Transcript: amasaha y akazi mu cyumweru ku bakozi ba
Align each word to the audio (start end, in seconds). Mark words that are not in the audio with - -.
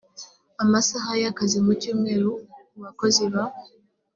amasaha 0.63 1.09
y 1.21 1.25
akazi 1.31 1.57
mu 1.65 1.73
cyumweru 1.81 2.29
ku 2.69 2.77
bakozi 2.83 3.23
ba 3.33 3.43